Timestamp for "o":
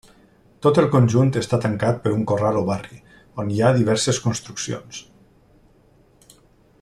2.63-2.65